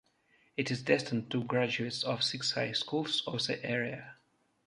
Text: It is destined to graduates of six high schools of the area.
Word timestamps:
It 0.57 0.71
is 0.71 0.81
destined 0.81 1.29
to 1.29 1.43
graduates 1.43 2.01
of 2.01 2.23
six 2.23 2.53
high 2.53 2.71
schools 2.71 3.21
of 3.27 3.45
the 3.45 3.63
area. 3.63 4.15